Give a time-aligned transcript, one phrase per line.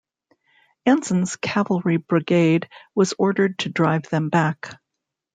[0.87, 4.79] Anson's cavalry brigade was ordered to drive them back.